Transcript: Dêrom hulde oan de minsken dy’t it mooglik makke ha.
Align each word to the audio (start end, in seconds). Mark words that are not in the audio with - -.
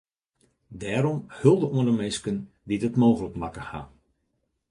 Dêrom 0.79 1.19
hulde 1.39 1.67
oan 1.69 1.87
de 1.89 1.93
minsken 2.01 2.37
dy’t 2.67 2.85
it 2.87 2.99
mooglik 3.01 3.35
makke 3.41 3.63
ha. 3.69 3.81